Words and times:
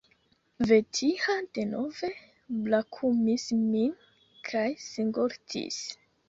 Vetiha 0.69 1.35
denove 1.57 2.09
brakumis 2.69 3.45
min 3.75 3.93
kaj 4.49 4.65
singultis. 4.87 5.79